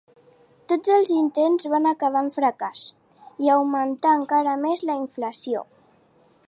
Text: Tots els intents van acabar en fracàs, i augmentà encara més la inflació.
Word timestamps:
Tots 0.71 0.93
els 0.93 1.11
intents 1.15 1.67
van 1.73 1.85
acabar 1.91 2.23
en 2.27 2.31
fracàs, 2.39 2.81
i 3.47 3.53
augmentà 3.59 4.17
encara 4.21 4.59
més 4.67 4.87
la 4.93 4.99
inflació. 5.03 5.65